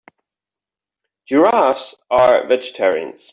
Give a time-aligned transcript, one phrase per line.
[1.27, 3.29] Giraffes are vegetarians.